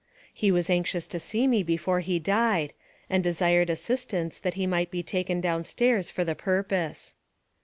[0.33, 2.73] He was anxious to see me before he died,
[3.07, 7.13] and desired assistance that he might be taken down stairs for the purpose.